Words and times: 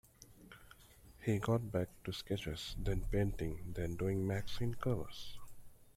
He 1.23 1.37
got 1.37 1.71
back 1.71 1.89
to 2.05 2.11
sketches, 2.11 2.75
then 2.79 3.05
painting, 3.11 3.71
then 3.75 3.97
doing 3.97 4.25
magazine 4.25 4.73
covers. 4.73 5.37